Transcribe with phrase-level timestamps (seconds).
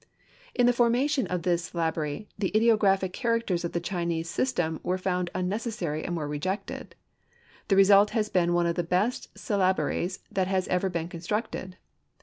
[0.55, 5.29] In the formation of this syllabary the ideographic characters of the Chinese system were found
[5.35, 6.95] unnecessary and were rejected.
[7.67, 11.77] The result has been one of the best syllabaries that has ever been constructed.